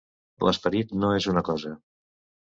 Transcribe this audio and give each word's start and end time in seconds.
L'esperit 0.47 0.95
no 1.03 1.11
és 1.19 1.29
una 1.35 1.45
cosa. 1.51 1.75